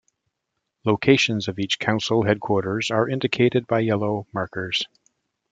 "Locations 0.83 1.47
of 1.47 1.59
each 1.59 1.77
council 1.77 2.23
headquarters 2.23 2.89
are 2.89 3.07
indicated 3.07 3.67
by 3.67 3.81
yellow 3.81 4.25
markers". 4.33 4.87